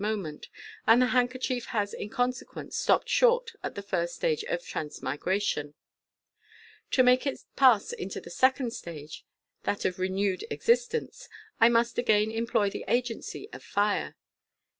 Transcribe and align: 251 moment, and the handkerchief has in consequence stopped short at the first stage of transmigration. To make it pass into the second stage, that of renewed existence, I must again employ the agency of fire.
251 0.01 0.33
moment, 0.33 0.47
and 0.87 0.99
the 0.99 1.05
handkerchief 1.13 1.65
has 1.65 1.93
in 1.93 2.09
consequence 2.09 2.75
stopped 2.75 3.07
short 3.07 3.51
at 3.61 3.75
the 3.75 3.83
first 3.83 4.15
stage 4.15 4.43
of 4.45 4.65
transmigration. 4.65 5.75
To 6.89 7.03
make 7.03 7.27
it 7.27 7.41
pass 7.55 7.91
into 7.93 8.19
the 8.19 8.31
second 8.31 8.71
stage, 8.73 9.23
that 9.61 9.85
of 9.85 9.99
renewed 9.99 10.43
existence, 10.49 11.29
I 11.59 11.69
must 11.69 11.99
again 11.99 12.31
employ 12.31 12.71
the 12.71 12.83
agency 12.87 13.47
of 13.53 13.63
fire. 13.63 14.15